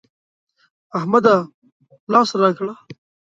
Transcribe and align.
احمده! 0.97 1.35
لاس 2.11 2.29
راکړه. 2.41 2.73